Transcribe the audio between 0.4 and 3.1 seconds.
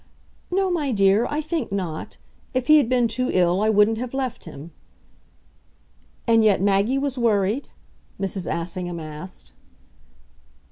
"No, my dear I think not. If he had been